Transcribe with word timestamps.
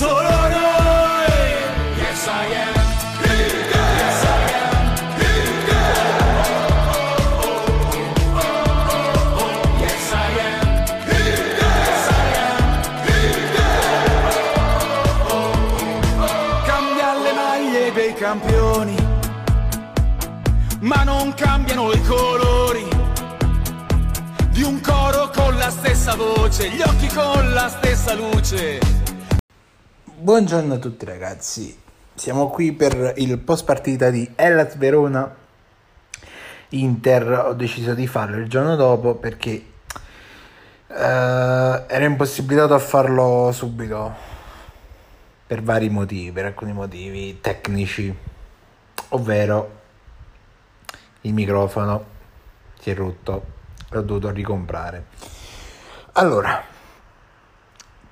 solo 0.00 0.30
noi. 0.30 1.28
Yes 1.98 2.26
I 2.26 2.54
am. 2.64 2.74
Yes 3.20 4.22
I 4.24 4.40
am. 4.62 4.74
Yes 9.78 10.12
I 10.12 10.40
am. 10.48 10.64
Yes 11.50 12.08
I 12.08 12.32
am. 12.38 12.60
Cambia 16.64 17.10
le 17.22 17.32
maglie 17.34 17.92
dei 17.92 18.14
campioni, 18.14 18.96
ma 20.80 21.02
non 21.04 21.34
cambiano 21.34 21.92
i 21.92 22.02
colori 22.04 22.88
di 24.48 24.62
un 24.62 24.80
coro 24.80 25.28
con 25.28 25.58
la 25.58 25.68
stessa 25.68 26.14
voce, 26.14 26.70
gli 26.70 26.80
occhi 26.80 27.08
con 27.08 27.52
la 27.52 27.68
stessa 27.68 28.14
luce. 28.14 28.99
Buongiorno 30.20 30.74
a 30.74 30.76
tutti 30.76 31.06
ragazzi, 31.06 31.74
siamo 32.14 32.50
qui 32.50 32.72
per 32.72 33.14
il 33.16 33.38
post 33.38 33.64
partita 33.64 34.10
di 34.10 34.30
Hellas 34.36 34.76
Verona. 34.76 35.34
Inter, 36.68 37.46
ho 37.46 37.54
deciso 37.54 37.94
di 37.94 38.06
farlo 38.06 38.36
il 38.36 38.46
giorno 38.46 38.76
dopo 38.76 39.14
perché 39.14 39.64
eh, 40.88 41.84
ero 41.86 42.04
impossibilitato 42.04 42.74
a 42.74 42.78
farlo 42.78 43.50
subito. 43.50 44.14
Per 45.46 45.62
vari 45.62 45.88
motivi, 45.88 46.30
per 46.32 46.44
alcuni 46.44 46.74
motivi 46.74 47.40
tecnici, 47.40 48.14
ovvero 49.08 49.80
il 51.22 51.32
microfono 51.32 52.04
si 52.78 52.90
è 52.90 52.94
rotto, 52.94 53.44
l'ho 53.88 54.02
dovuto 54.02 54.28
ricomprare. 54.28 55.06
Allora, 56.12 56.62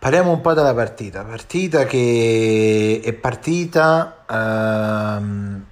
Parliamo 0.00 0.30
un 0.30 0.40
po' 0.40 0.54
della 0.54 0.74
partita, 0.74 1.24
partita 1.24 1.84
che 1.84 3.00
è 3.02 3.12
partita 3.14 4.24
ehm, 4.30 5.64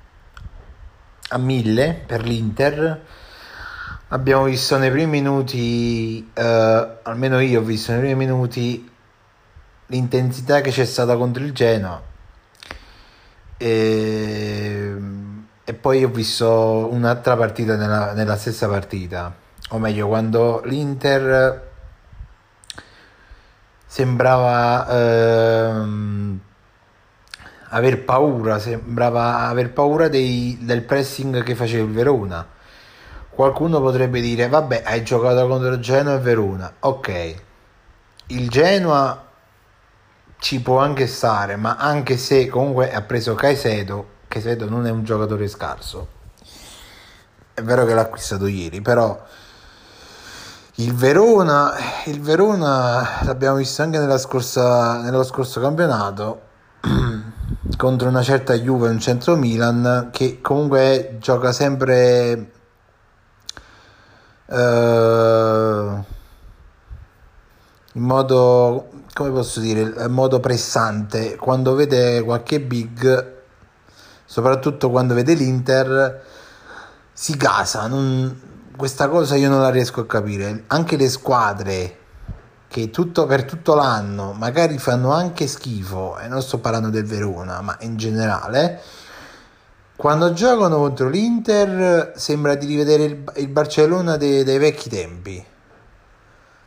a 1.29 1.39
mille 1.39 2.03
per 2.05 2.25
l'Inter. 2.25 3.05
Abbiamo 4.09 4.45
visto 4.45 4.79
nei 4.79 4.91
primi 4.91 5.21
minuti, 5.21 6.29
eh, 6.35 6.99
almeno 7.05 7.39
io 7.39 7.61
ho 7.61 7.63
visto 7.63 7.93
nei 7.93 8.01
primi 8.01 8.17
minuti 8.17 8.91
l'intensità 9.87 10.61
che 10.61 10.73
c'è 10.73 10.85
stata 10.85 11.17
contro 11.17 11.45
il 11.45 11.53
Genoa. 11.53 12.03
E, 13.57 14.97
e 15.63 15.75
poi 15.75 16.03
ho 16.03 16.09
visto 16.09 16.89
un'altra 16.91 17.37
partita 17.37 17.77
nella, 17.77 18.13
nella 18.13 18.37
stessa 18.37 18.67
partita, 18.67 19.33
o 19.69 19.79
meglio 19.79 20.09
quando 20.09 20.63
l'Inter 20.65 21.75
sembrava 23.97 24.87
ehm, 24.91 26.39
aver 27.71 28.05
paura, 28.05 28.59
sembrava 28.59 29.47
aver 29.49 29.73
paura 29.73 30.09
dei, 30.09 30.59
del 30.61 30.83
pressing 30.83 31.43
che 31.43 31.55
faceva 31.55 31.85
il 31.85 31.93
Verona. 31.93 32.47
Qualcuno 33.31 33.81
potrebbe 33.81 34.21
dire, 34.21 34.49
vabbè, 34.49 34.83
hai 34.85 35.03
giocato 35.03 35.49
contro 35.49 35.81
Genoa 35.81 36.17
e 36.17 36.19
Verona. 36.19 36.75
Ok, 36.81 37.35
il 38.27 38.51
Genoa 38.51 39.25
ci 40.41 40.61
può 40.61 40.79
anche 40.79 41.07
stare, 41.07 41.57
ma 41.57 41.77
anche 41.77 42.19
se 42.19 42.49
comunque 42.49 42.93
ha 42.93 43.01
preso 43.01 43.35
Caicedo, 43.35 44.09
Caicedo 44.29 44.69
non 44.69 44.87
è 44.87 44.91
un 44.91 45.05
giocatore 45.05 45.49
scarso. 45.49 46.09
È 47.55 47.63
vero 47.63 47.87
che 47.87 47.95
l'ha 47.95 48.03
acquistato 48.03 48.47
ieri, 48.47 48.83
però 48.83 49.19
il 50.79 50.95
Verona, 50.95 51.75
il 52.05 52.21
Verona 52.21 53.23
l'abbiamo 53.23 53.57
visto 53.57 53.81
anche 53.83 53.99
nella 53.99 54.19
scorsa, 54.19 55.01
nello 55.01 55.23
scorso 55.23 55.59
campionato 55.59 56.43
contro 57.79 58.09
una 58.09 58.23
certa 58.23 58.55
Juve, 58.55 58.91
un 58.91 59.01
centro 59.01 59.37
Milan 59.37 60.11
che 60.13 60.41
comunque 60.43 61.17
gioca 61.19 61.53
sempre 61.53 62.51
eh, 64.47 66.05
in 67.93 68.03
modo 68.03 68.91
come 69.15 69.31
posso 69.31 69.61
dire 69.61 69.81
in 69.81 70.13
modo 70.13 70.41
pressante. 70.41 71.37
Quando 71.37 71.75
vede 71.75 72.23
qualche 72.23 72.61
big 72.61 73.35
soprattutto 74.27 74.91
quando 74.91 75.15
vede 75.15 75.33
l'Inter 75.33 76.23
si 77.15 77.35
gasa 77.35 77.87
non, 77.87 78.56
questa 78.77 79.09
cosa 79.09 79.35
io 79.37 79.49
non 79.49 79.61
la 79.61 79.71
riesco 79.71 80.03
a 80.03 80.07
capire. 80.07 80.65
Anche 80.69 80.97
le 80.97 81.09
squadre 81.09 81.99
che 82.69 82.91
tutto, 82.91 83.27
per 83.27 83.45
tutto 83.45 83.75
l'anno 83.75 84.33
magari 84.33 84.79
fanno 84.79 85.13
anche 85.13 85.47
schifo, 85.47 86.19
e 86.19 86.29
non 86.29 86.43
sto 86.43 86.59
parlando 86.59 86.91
del 86.91 87.05
Verona, 87.05 87.61
ma 87.63 87.77
in 87.81 87.97
generale, 87.97 88.81
quando 89.97 90.33
giocano 90.33 90.77
contro 90.77 91.09
l'Inter 91.09 92.13
sembra 92.17 92.55
di 92.55 92.67
rivedere 92.67 93.05
il, 93.05 93.33
il 93.37 93.49
Barcellona 93.49 94.17
dei, 94.17 94.45
dei, 94.45 94.59
vecchi 94.59 94.89
tempi. 94.89 95.45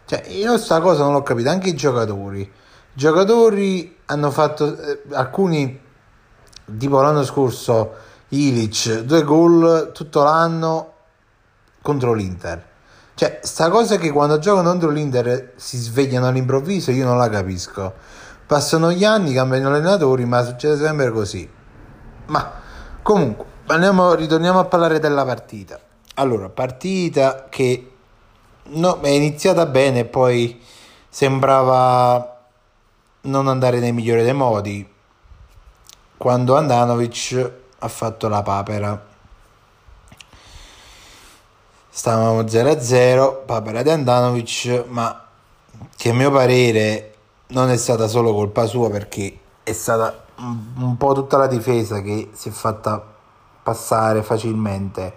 Cioè, 0.06 0.26
io 0.30 0.58
sta 0.58 0.80
cosa 0.81 1.03
non 1.03 1.14
l'ho 1.14 1.22
capito, 1.22 1.50
anche 1.50 1.70
i 1.70 1.76
giocatori. 1.76 2.41
I 2.41 2.52
giocatori 2.94 3.97
hanno 4.06 4.31
fatto 4.31 4.76
eh, 4.78 5.02
alcuni, 5.12 5.80
tipo 6.78 7.02
l'anno 7.02 7.24
scorso, 7.24 7.94
Ilic, 8.30 9.02
due 9.02 9.24
gol 9.24 9.91
tutto 9.94 10.24
l'anno 10.24 10.94
contro 11.90 12.14
l'Inter. 12.14 12.64
Cioè, 13.16 13.40
sta 13.42 13.70
cosa 13.70 13.98
che 13.98 14.12
quando 14.12 14.38
giocano 14.38 14.70
contro 14.70 14.92
l'Inter 14.92 15.54
si 15.56 15.78
svegliano 15.78 16.28
all'improvviso, 16.28 16.92
io 16.92 17.06
non 17.06 17.18
la 17.18 17.30
capisco. 17.30 17.94
Passano 18.46 18.92
gli 18.92 19.04
anni, 19.04 19.34
cambiano 19.34 19.70
allenatori, 19.70 20.24
ma 20.26 20.44
succede 20.44 20.78
sempre 20.78 21.12
così. 21.12 21.50
Ma 22.28 22.52
comunque, 23.02 23.46
andiamo, 23.66 24.14
ritorniamo 24.14 24.60
a 24.60 24.66
parlare 24.66 25.00
della 25.00 25.26
partita. 25.26 25.80
Allora, 26.16 26.48
partita 26.50 27.48
che 27.50 27.92
no, 28.64 29.02
è 29.02 29.10
iniziata 29.10 29.66
bene, 29.66 30.06
poi 30.06 30.62
sembrava 31.10 32.38
non 33.22 33.48
andare 33.48 33.80
nel 33.80 33.94
migliore 33.94 34.24
dei 34.24 34.34
modi. 34.34 34.88
Quando 36.16 36.56
Andanovic 36.56 37.52
ha 37.80 37.88
fatto 37.88 38.28
la 38.28 38.44
papera 38.44 39.09
stavamo 42.00 42.44
0-0, 42.44 43.46
papera 43.46 43.82
di 43.82 43.90
Andanovic, 43.90 44.86
ma 44.88 45.22
che 45.98 46.10
a 46.12 46.14
mio 46.14 46.32
parere 46.32 47.14
non 47.48 47.70
è 47.70 47.76
stata 47.76 48.08
solo 48.08 48.34
colpa 48.34 48.66
sua 48.68 48.90
perché 48.90 49.38
è 49.64 49.73
stata 49.73 50.23
un 50.38 50.96
po' 50.96 51.14
tutta 51.14 51.35
la 51.35 51.47
difesa 51.47 52.00
che 52.00 52.29
si 52.32 52.47
è 52.47 52.52
fatta 52.53 53.06
passare 53.62 54.23
facilmente. 54.23 55.14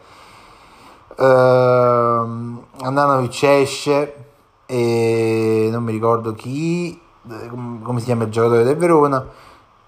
Uh, 1.19 2.65
Andanovic 2.81 3.43
esce 3.45 4.25
e 4.67 5.69
non 5.71 5.85
mi 5.85 5.93
ricordo 5.93 6.35
chi, 6.35 7.01
come 7.25 8.01
si 8.01 8.07
chiama 8.07 8.25
il 8.25 8.31
giocatore 8.31 8.65
del 8.65 8.77
Verona, 8.77 9.25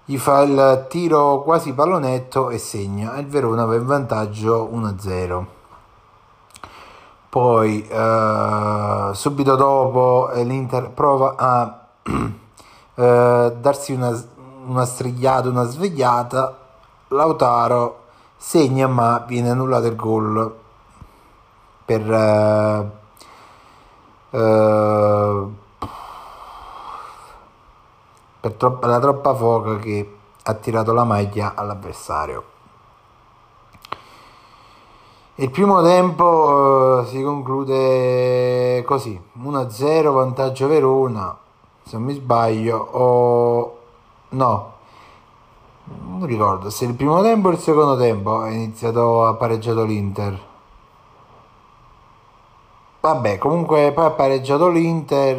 gli 0.05 0.17
fa 0.17 0.43
il 0.43 0.85
tiro 0.87 1.43
quasi 1.43 1.73
pallonetto 1.73 2.51
e 2.51 2.57
segna. 2.57 3.15
E 3.15 3.19
il 3.19 3.27
Verona 3.27 3.65
va 3.65 3.75
in 3.75 3.85
vantaggio 3.85 4.69
1-0. 4.73 5.54
Poi 7.35 7.85
eh, 7.85 9.09
subito 9.11 9.57
dopo 9.57 10.31
eh, 10.31 10.45
l'Inter 10.45 10.89
prova 10.91 11.35
a 11.35 11.85
eh, 12.95 13.53
darsi 13.59 13.91
una, 13.91 14.17
una 14.67 14.85
strigliata, 14.85 15.49
una 15.49 15.65
svegliata. 15.65 16.57
Lautaro 17.09 18.03
segna 18.37 18.87
ma 18.87 19.21
viene 19.27 19.49
annullato 19.49 19.87
il 19.87 19.97
gol 19.97 20.55
per 21.83 22.09
eh, 22.09 22.91
eh, 24.29 25.47
per 28.39 28.53
troppa, 28.53 28.87
la 28.87 28.99
troppa 28.99 29.35
foca 29.35 29.75
che 29.79 30.17
ha 30.41 30.53
tirato 30.53 30.93
la 30.93 31.03
maglia 31.03 31.51
all'avversario. 31.53 32.54
Il 35.37 35.51
primo 35.51 35.81
tempo 35.83 37.01
uh, 37.03 37.05
si 37.07 37.21
conclude 37.21 38.81
così, 38.85 39.19
1-0 39.43 40.13
vantaggio 40.13 40.67
Verona, 40.67 41.37
se 41.83 41.97
non 41.97 42.05
mi 42.05 42.13
sbaglio, 42.13 42.77
o 42.77 43.79
no, 44.29 44.73
non 45.83 46.25
ricordo 46.25 46.69
se 46.69 46.85
il 46.85 46.93
primo 46.93 47.21
tempo 47.21 47.49
o 47.49 47.51
il 47.51 47.57
secondo 47.57 47.97
tempo 47.97 48.39
ha 48.39 48.49
iniziato 48.49 49.25
a 49.25 49.33
pareggiato 49.33 49.83
l'Inter. 49.83 50.39
Vabbè, 53.01 53.37
comunque 53.37 53.91
poi 53.91 54.05
ha 54.05 54.11
pareggiato 54.11 54.69
l'Inter. 54.69 55.37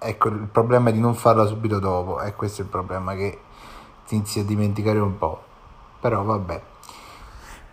eh, 0.00 0.08
ecco, 0.08 0.28
il 0.28 0.48
problema 0.50 0.90
è 0.90 0.92
di 0.92 1.00
non 1.00 1.14
farla 1.14 1.46
subito 1.46 1.78
dopo. 1.78 2.20
E 2.20 2.34
questo 2.34 2.62
è 2.62 2.64
il 2.64 2.70
problema 2.70 3.14
che 3.14 3.38
ti 4.06 4.16
inizi 4.16 4.40
a 4.40 4.44
dimenticare 4.44 4.98
un 4.98 5.16
po'. 5.16 5.40
Però 6.00 6.22
vabbè. 6.24 6.62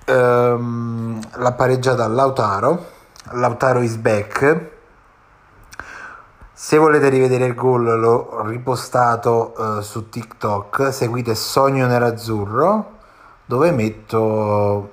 Ehm, 0.05 1.19
l'ha 1.35 1.51
pareggiata 1.53 2.07
Lautaro. 2.07 2.85
Lautaro 3.31 3.81
is 3.81 3.95
back. 3.95 4.71
Se 6.51 6.77
volete 6.77 7.09
rivedere 7.09 7.45
il 7.45 7.55
gol 7.55 7.99
l'ho 7.99 8.41
ripostato 8.45 9.79
eh, 9.79 9.81
su 9.81 10.09
TikTok, 10.09 10.93
seguite 10.93 11.35
Sogno 11.35 11.87
Nerazzurro 11.87 12.91
dove 13.45 13.71
metto 13.71 14.91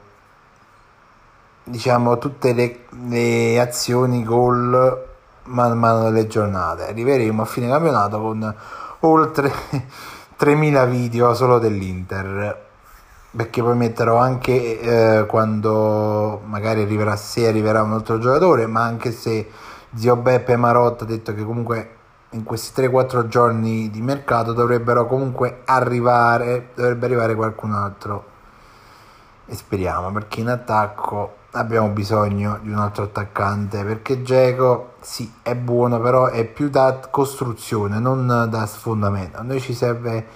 diciamo 1.64 2.18
tutte 2.18 2.52
le, 2.52 2.86
le 3.08 3.60
azioni 3.60 4.24
gol 4.24 5.06
man 5.44 5.78
mano 5.78 6.04
delle 6.04 6.26
giornate. 6.26 6.88
Arriveremo 6.88 7.42
a 7.42 7.46
fine 7.46 7.68
campionato 7.68 8.20
con 8.20 8.54
oltre 9.00 9.52
3000 10.36 10.84
video 10.86 11.34
solo 11.34 11.58
dell'Inter. 11.58 12.68
Perché 13.32 13.62
poi 13.62 13.76
metterò 13.76 14.16
anche 14.16 14.80
eh, 14.80 15.26
quando 15.26 16.40
magari 16.44 16.82
arriverà, 16.82 17.14
se 17.16 17.46
arriverà 17.46 17.82
un 17.82 17.92
altro 17.92 18.18
giocatore, 18.18 18.66
ma 18.66 18.82
anche 18.82 19.12
se 19.12 19.48
zio 19.94 20.16
Beppe 20.16 20.56
Marotta 20.56 21.04
ha 21.04 21.06
detto 21.06 21.32
che 21.34 21.44
comunque 21.44 21.96
in 22.30 22.44
questi 22.44 22.82
3-4 22.82 23.26
giorni 23.28 23.90
di 23.90 24.02
mercato 24.02 24.52
dovrebbero 24.52 25.06
comunque 25.06 25.62
arrivare, 25.64 26.70
dovrebbe 26.74 27.06
arrivare 27.06 27.34
qualcun 27.34 27.72
altro. 27.72 28.24
E 29.46 29.54
speriamo 29.54 30.10
perché 30.12 30.40
in 30.40 30.48
attacco 30.48 31.38
abbiamo 31.52 31.88
bisogno 31.88 32.58
di 32.62 32.70
un 32.70 32.78
altro 32.78 33.04
attaccante 33.04 33.82
perché 33.82 34.22
Geco 34.22 34.92
sì 35.00 35.32
è 35.42 35.56
buono 35.56 36.00
però 36.00 36.26
è 36.26 36.44
più 36.44 36.68
da 36.70 37.00
costruzione 37.10 37.98
non 37.98 38.46
da 38.48 38.66
sfondamento 38.66 39.38
a 39.38 39.42
noi 39.42 39.60
ci 39.60 39.74
serve 39.74 40.26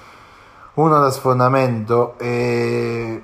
uno 0.75 0.99
da 0.99 1.11
sfondamento 1.11 2.19
e 2.19 3.23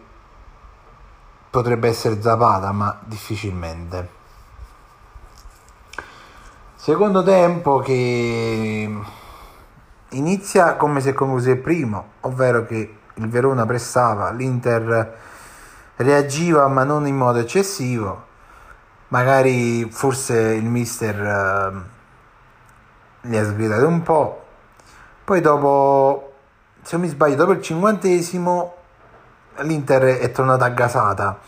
potrebbe 1.51 1.89
essere 1.89 2.21
Zapata 2.23 2.71
ma 2.73 2.99
difficilmente. 3.05 4.19
Secondo 6.77 7.23
tempo 7.23 7.79
che 7.79 8.99
inizia 10.11 10.77
come 10.77 11.01
se 11.01 11.13
concluse 11.13 11.51
il 11.51 11.59
primo 11.59 12.13
ovvero 12.21 12.65
che 12.65 12.97
il 13.15 13.29
Verona 13.29 13.67
pressava 13.67 14.31
l'Inter 14.31 15.19
reagiva 15.97 16.69
ma 16.69 16.85
non 16.85 17.07
in 17.07 17.17
modo 17.17 17.39
eccessivo. 17.39 18.29
Magari 19.09 19.91
forse 19.91 20.39
il 20.55 20.67
mister 20.67 21.21
eh, 21.21 21.73
li 23.23 23.37
ha 23.37 23.45
sgridato 23.45 23.87
un 23.89 24.03
po' 24.03 24.45
poi 25.25 25.41
dopo 25.41 26.30
se 26.83 26.97
non 26.97 27.05
mi 27.05 27.11
sbaglio 27.11 27.37
dopo 27.37 27.53
il 27.53 27.63
cinquantesimo 27.63 28.75
l'Inter 29.63 30.19
è 30.19 30.31
tornata 30.33 30.69
gasata. 30.69 31.39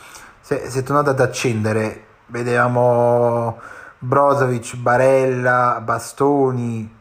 Si 0.40 0.54
è, 0.54 0.68
si 0.68 0.78
è 0.78 0.82
tornata 0.82 1.10
ad 1.10 1.20
accendere. 1.20 2.04
Vedevamo 2.26 3.60
Brozovic, 3.98 4.76
Barella, 4.76 5.80
Bastoni. 5.82 7.00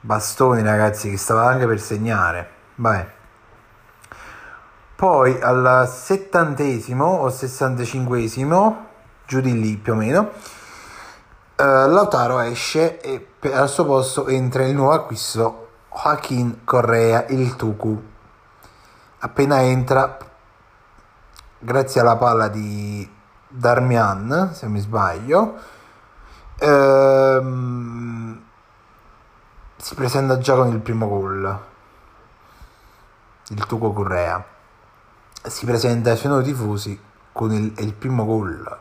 Bastoni 0.00 0.62
ragazzi 0.62 1.10
che 1.10 1.16
stava 1.16 1.44
anche 1.44 1.66
per 1.66 1.80
segnare. 1.80 2.50
Vabbè. 2.76 3.10
Poi 4.96 5.40
al 5.40 5.88
settantesimo 5.88 7.04
o 7.04 7.28
sessantacinquesimo, 7.28 8.86
giù 9.26 9.40
di 9.40 9.60
lì 9.60 9.76
più 9.76 9.94
o 9.94 9.96
meno, 9.96 10.30
eh, 11.56 11.64
Lautaro 11.64 12.38
esce 12.38 13.00
e 13.00 13.26
al 13.52 13.68
suo 13.68 13.84
posto 13.84 14.28
entra 14.28 14.64
il 14.64 14.74
nuovo 14.76 14.92
acquisto 14.92 15.61
Joaquin 15.94 16.64
Correa, 16.64 17.26
il 17.28 17.54
Tucu. 17.56 18.02
Appena 19.18 19.62
entra, 19.62 20.16
grazie 21.58 22.00
alla 22.00 22.16
palla 22.16 22.48
di 22.48 23.08
Darmian, 23.46 24.50
se 24.52 24.66
mi 24.68 24.80
sbaglio, 24.80 25.54
ehm, 26.58 28.42
si 29.76 29.94
presenta 29.94 30.38
già 30.38 30.54
con 30.54 30.68
il 30.68 30.80
primo 30.80 31.08
gol. 31.08 31.60
Il 33.48 33.66
Tuco 33.66 33.92
Correa 33.92 34.44
si 35.42 35.66
presenta 35.66 36.10
ai 36.10 36.16
suoi 36.16 36.42
tifosi 36.42 36.98
con 37.32 37.52
il, 37.52 37.72
il 37.78 37.92
primo 37.92 38.24
gol 38.24 38.78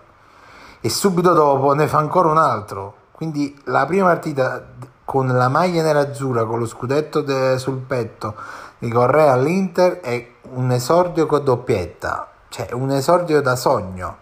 e 0.80 0.90
subito 0.90 1.34
dopo 1.34 1.74
ne 1.74 1.88
fa 1.88 2.00
ancora 2.00 2.30
un 2.30 2.38
altro. 2.38 2.96
Quindi 3.12 3.60
la 3.66 3.86
prima 3.86 4.08
partita 4.08 4.66
con 5.12 5.28
la 5.28 5.50
maglia 5.50 5.84
nerazzurra, 5.84 6.46
con 6.46 6.60
lo 6.60 6.66
scudetto 6.66 7.20
de- 7.20 7.58
sul 7.58 7.80
petto 7.80 8.34
di 8.78 8.90
Correa 8.90 9.34
all'Inter 9.34 10.00
è 10.00 10.26
un 10.54 10.72
esordio 10.72 11.26
con 11.26 11.44
doppietta, 11.44 12.30
cioè 12.48 12.70
un 12.72 12.92
esordio 12.92 13.42
da 13.42 13.58
sogno, 13.58 14.20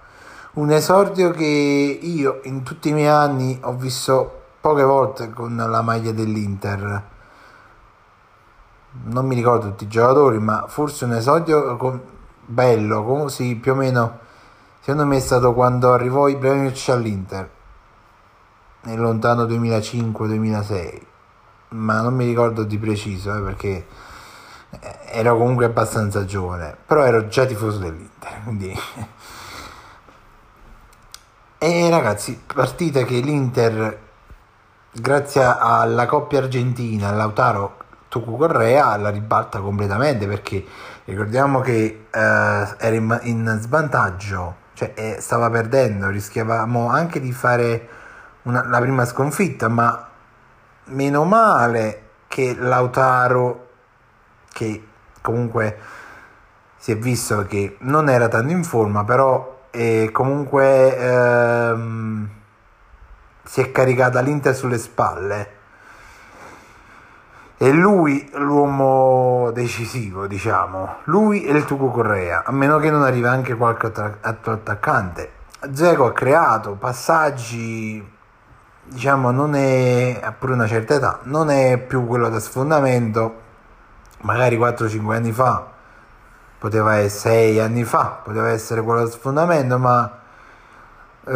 un 0.53 0.71
esordio 0.71 1.29
che 1.29 1.45
io 1.45 2.39
in 2.45 2.63
tutti 2.63 2.89
i 2.89 2.93
miei 2.93 3.07
anni 3.07 3.59
ho 3.61 3.73
visto 3.73 4.45
poche 4.59 4.81
volte 4.81 5.29
con 5.29 5.55
la 5.55 5.81
maglia 5.83 6.11
dell'Inter. 6.11 7.03
Non 9.03 9.27
mi 9.27 9.35
ricordo 9.35 9.67
tutti 9.67 9.83
i 9.83 9.87
giocatori, 9.87 10.39
ma 10.39 10.65
forse 10.67 11.05
un 11.05 11.13
esordio 11.13 11.77
con- 11.77 12.01
bello, 12.47 13.03
così 13.03 13.53
più 13.57 13.73
o 13.73 13.75
meno. 13.75 14.17
Secondo 14.79 15.05
me 15.05 15.17
è 15.17 15.19
stato 15.19 15.53
quando 15.53 15.93
arrivò 15.93 16.27
Ibrahimovic 16.27 16.89
all'Inter 16.89 17.57
nel 18.81 18.99
lontano 18.99 19.43
2005-2006 19.43 21.01
ma 21.69 22.01
non 22.01 22.15
mi 22.15 22.25
ricordo 22.25 22.63
di 22.63 22.77
preciso 22.77 23.35
eh, 23.35 23.41
perché 23.41 23.85
ero 25.11 25.37
comunque 25.37 25.65
abbastanza 25.65 26.25
giovane 26.25 26.75
però 26.85 27.03
ero 27.03 27.27
già 27.27 27.45
tifoso 27.45 27.79
dell'Inter 27.79 28.41
quindi 28.43 28.79
e 31.57 31.89
ragazzi 31.89 32.41
partita 32.45 33.03
che 33.03 33.19
l'Inter 33.19 33.99
grazie 34.91 35.43
alla 35.43 36.05
coppia 36.05 36.39
argentina 36.39 37.11
Lautaro 37.11 37.77
Tucu 38.07 38.37
Correa 38.37 38.95
la 38.97 39.09
ribalta 39.09 39.59
completamente 39.59 40.25
perché 40.25 40.65
ricordiamo 41.05 41.59
che 41.59 42.05
eh, 42.09 42.19
era 42.19 42.95
in, 42.95 43.19
in 43.23 43.57
svantaggio 43.61 44.55
cioè 44.73 44.93
eh, 44.95 45.17
stava 45.19 45.49
perdendo 45.49 46.09
rischiavamo 46.09 46.89
anche 46.89 47.19
di 47.19 47.31
fare 47.31 47.89
una, 48.43 48.65
la 48.65 48.79
prima 48.79 49.05
sconfitta 49.05 49.67
ma 49.67 50.07
meno 50.85 51.23
male 51.23 52.03
che 52.27 52.55
Lautaro 52.57 53.67
che 54.51 54.87
comunque 55.21 55.77
si 56.77 56.91
è 56.91 56.97
visto 56.97 57.45
che 57.45 57.77
non 57.79 58.09
era 58.09 58.27
tanto 58.27 58.51
in 58.51 58.63
forma 58.63 59.03
però 59.03 59.57
eh, 59.71 60.09
comunque 60.11 60.97
ehm, 60.97 62.29
si 63.43 63.61
è 63.61 63.71
caricata 63.71 64.21
l'Inter 64.21 64.55
sulle 64.55 64.77
spalle. 64.77 65.57
E 67.61 67.71
lui 67.71 68.29
l'uomo 68.35 69.51
decisivo 69.51 70.27
diciamo 70.27 70.99
lui 71.05 71.43
e 71.43 71.51
il 71.51 71.65
Tuco 71.65 71.89
Correa 71.89 72.43
a 72.45 72.51
meno 72.51 72.77
che 72.77 72.89
non 72.89 73.03
arriva 73.03 73.31
anche 73.31 73.55
qualche 73.55 73.91
altro 74.21 74.53
attaccante. 74.53 75.31
Zeco 75.73 76.05
ha 76.05 76.13
creato 76.13 76.75
passaggi 76.75 78.17
diciamo 78.89 79.31
non 79.31 79.55
è 79.55 80.33
pure 80.37 80.53
una 80.53 80.67
certa 80.67 80.95
età 80.95 81.19
non 81.23 81.49
è 81.49 81.77
più 81.77 82.05
quello 82.05 82.29
da 82.29 82.39
sfondamento. 82.39 83.47
Magari 84.21 84.57
4-5 84.57 85.13
anni 85.13 85.31
fa 85.31 85.65
poteva 86.57 86.95
essere 86.95 87.35
6 87.53 87.59
anni 87.59 87.83
fa 87.85 88.19
poteva 88.21 88.49
essere 88.49 88.81
quello 88.81 89.03
da 89.03 89.09
sfondamento 89.09 89.77
ma 89.77 90.19
eh, 91.25 91.31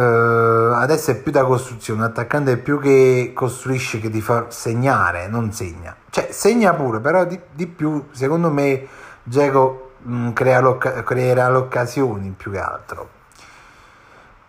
adesso 0.74 1.12
è 1.12 1.16
più 1.16 1.32
da 1.32 1.44
costruzione. 1.44 2.00
Un 2.00 2.06
attaccante 2.06 2.58
più 2.58 2.78
che 2.78 3.32
costruisce 3.34 4.00
che 4.00 4.10
ti 4.10 4.20
fa 4.20 4.46
segnare 4.48 5.28
non 5.28 5.52
segna. 5.52 5.94
Cioè 6.10 6.28
segna 6.30 6.74
pure 6.74 7.00
però 7.00 7.24
di, 7.24 7.40
di 7.52 7.66
più 7.66 8.08
secondo 8.10 8.50
me 8.50 8.86
Geco 9.22 9.92
crea 10.34 10.60
l'occa- 10.60 11.02
creerà 11.02 11.48
le 11.50 11.56
occasioni 11.56 12.34
più 12.36 12.50
che 12.50 12.58
altro. 12.58 13.08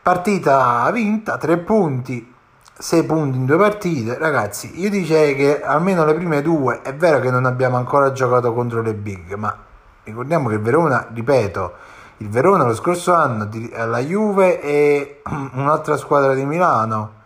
Partita 0.02 0.90
vinta 0.92 1.38
3 1.38 1.58
punti 1.60 2.35
6 2.78 3.04
punti 3.04 3.38
in 3.38 3.46
due 3.46 3.58
partite 3.58 4.18
ragazzi 4.18 4.80
io 4.82 4.90
direi 4.90 5.36
che 5.36 5.64
almeno 5.64 6.04
le 6.04 6.14
prime 6.14 6.42
due 6.42 6.82
è 6.82 6.94
vero 6.94 7.20
che 7.20 7.32
non 7.32 7.46
abbiamo 7.46 7.78
ancora 7.78 8.12
giocato 8.12 8.54
contro 8.54 8.82
le 8.82 8.94
big 8.94 9.34
ma 9.34 9.56
ricordiamo 10.04 10.50
che 10.50 10.56
il 10.56 10.62
Verona 10.62 11.08
ripeto 11.14 11.74
il 12.18 12.30
Verona 12.30 12.66
lo 12.66 12.76
scorso 12.76 13.14
anno 13.14 13.50
la 13.72 14.00
Juve 14.00 14.62
e 14.62 15.22
un'altra 15.54 15.98
squadra 15.98 16.34
di 16.34 16.46
Milano 16.46 17.24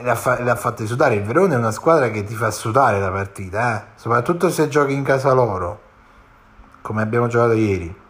le 0.00 0.10
ha, 0.10 0.14
fa- 0.14 0.56
fatte 0.56 0.86
sudare. 0.86 1.14
Il 1.14 1.22
Verona 1.22 1.54
è 1.54 1.56
una 1.56 1.70
squadra 1.70 2.08
che 2.10 2.24
ti 2.24 2.34
fa 2.34 2.50
sudare 2.50 2.98
la 2.98 3.10
partita, 3.10 3.76
eh? 3.76 3.84
soprattutto 3.94 4.50
se 4.50 4.68
giochi 4.68 4.92
in 4.92 5.02
casa 5.02 5.32
loro, 5.32 5.80
come 6.80 7.02
abbiamo 7.02 7.26
giocato 7.26 7.52
ieri. 7.52 8.00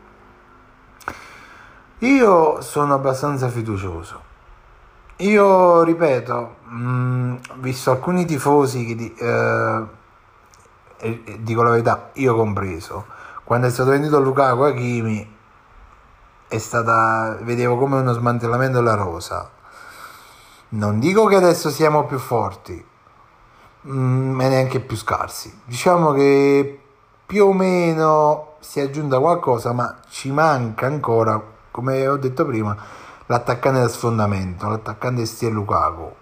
Io 1.99 2.61
sono 2.61 2.95
abbastanza 2.95 3.49
fiducioso. 3.49 4.22
Io 5.23 5.83
ripeto, 5.83 6.57
mh, 6.65 6.77
mm, 6.77 7.35
visto 7.57 7.91
alcuni 7.91 8.25
tifosi 8.25 8.85
che 8.87 8.95
di, 8.95 9.15
eh, 9.15 9.85
dico 11.41 11.63
la 11.63 11.71
verità, 11.71 12.11
io 12.15 12.35
compreso, 12.35 13.07
quando 13.45 13.67
è 13.67 13.71
stato 13.71 13.91
venduto 13.91 14.21
Lukaku 14.21 14.63
Hakimi 14.63 15.37
è 16.49 16.59
stata 16.59 17.39
vedevo 17.41 17.77
come 17.79 17.99
uno 17.99 18.13
smantellamento 18.13 18.79
della 18.79 18.95
rosa 18.95 19.51
non 20.73 20.99
dico 20.99 21.27
che 21.27 21.37
adesso 21.37 21.71
siamo 21.71 22.05
più 22.07 22.19
forti, 22.19 22.83
mm, 23.89 24.31
ma 24.31 24.49
neanche 24.49 24.81
più 24.81 24.97
scarsi. 24.97 25.61
Diciamo 25.65 26.13
che 26.13 26.81
più 27.27 27.47
o 27.47 27.53
meno 27.53 28.55
si 28.61 28.81
è 28.81 28.85
aggiunta 28.85 29.19
qualcosa, 29.19 29.73
ma 29.73 29.99
ci 30.09 30.31
manca 30.31 30.87
ancora, 30.87 31.41
come 31.71 32.07
ho 32.07 32.17
detto 32.17 32.47
prima, 32.47 32.77
l'attaccante 33.27 33.81
da 33.81 33.89
sfondamento, 33.89 34.69
l'attaccante 34.69 35.25
stile 35.27 35.53
Lukaku. 35.53 36.15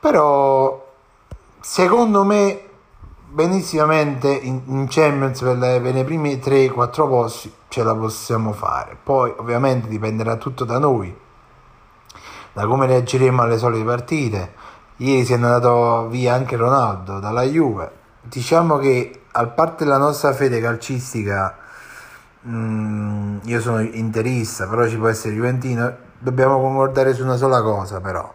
Però, 0.00 0.92
secondo 1.60 2.24
me, 2.24 2.62
benissimamente 3.30 4.28
in, 4.30 4.86
Champions 4.88 5.40
per, 5.40 5.58
le, 5.58 5.80
per 5.80 5.96
i 5.96 6.04
primi 6.04 6.36
3-4 6.36 7.08
posti 7.08 7.52
ce 7.68 7.82
la 7.82 7.94
possiamo 7.94 8.52
fare. 8.52 8.96
Poi, 9.02 9.34
ovviamente, 9.36 9.88
dipenderà 9.88 10.36
tutto 10.36 10.64
da 10.64 10.78
noi 10.78 11.26
da 12.58 12.66
come 12.66 12.86
reagiremo 12.86 13.42
alle 13.42 13.56
solite 13.56 13.84
partite. 13.84 14.52
Ieri 14.96 15.24
si 15.24 15.30
è 15.30 15.36
andato 15.36 16.08
via 16.08 16.34
anche 16.34 16.56
Ronaldo 16.56 17.20
dalla 17.20 17.42
Juve. 17.42 17.92
Diciamo 18.22 18.78
che 18.78 19.26
a 19.30 19.46
parte 19.46 19.84
la 19.84 19.96
nostra 19.96 20.32
fede 20.32 20.60
calcistica, 20.60 21.56
mm, 22.48 23.38
io 23.44 23.60
sono 23.60 23.80
interista, 23.80 24.66
però 24.66 24.86
ci 24.86 24.96
può 24.96 25.08
essere 25.08 25.34
Juventino, 25.34 25.96
dobbiamo 26.18 26.60
concordare 26.60 27.14
su 27.14 27.22
una 27.22 27.36
sola 27.36 27.62
cosa 27.62 28.00
però. 28.00 28.34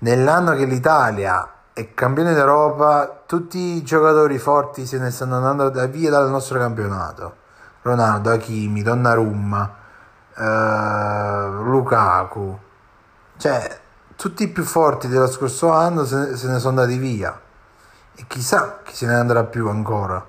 Nell'anno 0.00 0.54
che 0.54 0.64
l'Italia 0.64 1.50
è 1.72 1.94
campione 1.94 2.34
d'Europa, 2.34 3.22
tutti 3.26 3.58
i 3.58 3.82
giocatori 3.82 4.38
forti 4.38 4.86
se 4.86 4.98
ne 4.98 5.10
stanno 5.10 5.36
andando 5.36 5.70
via 5.88 6.10
dal 6.10 6.30
nostro 6.30 6.58
campionato. 6.58 7.44
Ronaldo, 7.82 8.30
Hakimi, 8.30 8.82
Donnarumma, 8.82 9.74
eh, 10.36 11.48
Lukaku, 11.62 12.58
cioè, 13.38 13.80
tutti 14.16 14.44
i 14.44 14.48
più 14.48 14.64
forti 14.64 15.08
dello 15.08 15.26
scorso 15.28 15.70
anno 15.70 16.04
se 16.04 16.16
ne 16.26 16.58
sono 16.58 16.68
andati 16.68 16.96
via. 16.96 17.38
E 18.14 18.24
chissà 18.26 18.80
chi 18.82 18.94
se 18.94 19.06
ne 19.06 19.14
andrà 19.14 19.44
più 19.44 19.68
ancora. 19.68 20.24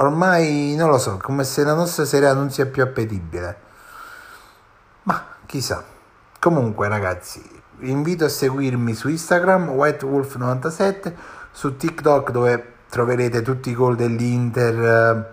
Ormai 0.00 0.74
non 0.76 0.88
lo 0.88 0.98
so, 0.98 1.18
come 1.18 1.44
se 1.44 1.62
la 1.62 1.74
nostra 1.74 2.04
serie 2.04 2.32
non 2.32 2.50
sia 2.50 2.66
più 2.66 2.82
appetibile. 2.82 3.56
Ma 5.02 5.22
chissà. 5.46 5.84
Comunque, 6.38 6.88
ragazzi, 6.88 7.42
vi 7.76 7.90
invito 7.90 8.24
a 8.24 8.28
seguirmi 8.28 8.94
su 8.94 9.08
Instagram, 9.08 9.68
WhiteWolf97, 9.68 11.12
su 11.52 11.76
TikTok 11.76 12.30
dove 12.30 12.72
troverete 12.88 13.42
tutti 13.42 13.70
i 13.70 13.74
gol 13.74 13.96
dell'Inter, 13.96 14.82
eh, 14.82 15.30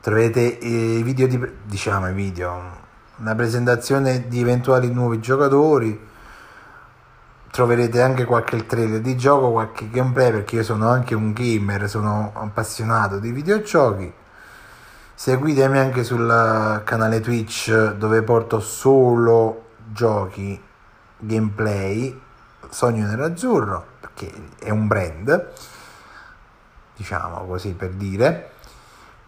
troverete 0.00 0.40
i 0.40 1.02
video 1.02 1.28
di 1.28 1.40
diciamo 1.64 2.08
i 2.08 2.12
video 2.12 2.78
una 3.20 3.34
presentazione 3.34 4.28
di 4.28 4.40
eventuali 4.40 4.90
nuovi 4.90 5.20
giocatori 5.20 6.08
troverete 7.50 8.00
anche 8.00 8.24
qualche 8.24 8.64
trailer 8.64 9.00
di 9.00 9.16
gioco 9.16 9.50
qualche 9.50 9.90
gameplay 9.90 10.30
perché 10.30 10.56
io 10.56 10.62
sono 10.62 10.88
anche 10.88 11.14
un 11.14 11.32
gamer 11.32 11.88
sono 11.88 12.32
appassionato 12.34 13.18
di 13.18 13.32
videogiochi. 13.32 14.12
Seguitemi 15.14 15.78
anche 15.78 16.02
sul 16.04 16.82
canale 16.84 17.20
twitch 17.20 17.94
dove 17.94 18.22
porto 18.22 18.60
solo 18.60 19.68
giochi 19.92 20.60
gameplay 21.18 22.18
sogno 22.70 23.06
nell'azzurro 23.06 23.84
perché 24.00 24.32
è 24.58 24.70
un 24.70 24.86
brand 24.86 25.52
diciamo 26.96 27.46
così 27.46 27.72
per 27.72 27.90
dire. 27.90 28.52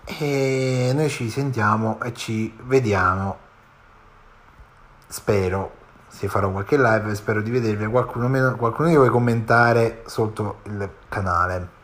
E 0.04 0.92
noi 0.94 1.08
ci 1.08 1.30
sentiamo 1.30 2.00
e 2.02 2.12
ci 2.14 2.56
vediamo 2.64 3.38
spero 5.06 5.80
se 6.12 6.28
farò 6.28 6.50
qualche 6.50 6.76
live 6.76 7.14
spero 7.14 7.40
di 7.40 7.50
vedervi. 7.50 7.86
Qualcuno, 7.86 8.28
meno, 8.28 8.54
qualcuno 8.56 8.88
di 8.88 8.96
voi 8.96 9.08
commentare 9.08 10.02
sotto 10.06 10.58
il 10.64 10.88
canale. 11.08 11.80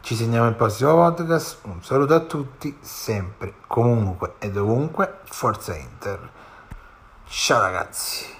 Ci 0.00 0.16
segniamo 0.16 0.48
il 0.48 0.54
prossimo 0.54 0.94
podcast. 0.94 1.58
Un 1.64 1.82
saluto 1.82 2.14
a 2.14 2.20
tutti 2.20 2.78
sempre 2.80 3.54
comunque 3.66 4.34
e 4.38 4.50
dovunque 4.50 5.18
forza 5.24 5.76
Inter. 5.76 6.30
Ciao 7.26 7.60
ragazzi 7.60 8.39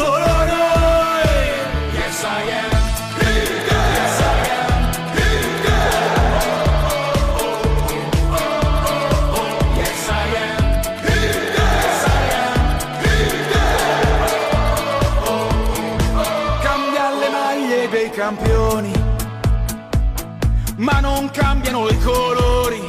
solo 0.00 0.26
noi. 0.44 1.28
Yes, 1.92 2.22
I 2.22 2.50
am. 2.50 2.70
Cambia 16.62 17.10
le 17.10 17.28
maglie 17.30 17.88
dei 17.88 18.10
campioni, 18.10 18.92
ma 20.76 21.00
non 21.00 21.30
cambiano 21.30 21.88
i 21.88 21.98
colori 21.98 22.84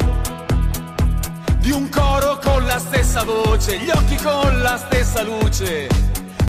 di 1.58 1.70
un 1.70 1.88
coro 1.88 2.38
con 2.42 2.64
la 2.64 2.78
stessa 2.78 3.24
voce, 3.24 3.78
gli 3.78 3.90
occhi 3.90 4.16
con 4.16 4.60
la 4.60 4.76
stessa 4.76 5.22
luce 5.22 6.11